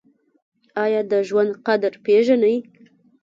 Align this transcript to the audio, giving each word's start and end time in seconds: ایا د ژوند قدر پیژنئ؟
ایا 0.83 1.01
د 1.11 1.13
ژوند 1.27 1.51
قدر 1.65 1.93
پیژنئ؟ 2.05 2.55